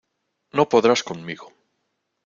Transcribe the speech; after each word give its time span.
No 0.57 0.63
podrás 0.71 1.01
conmigo. 1.09 1.47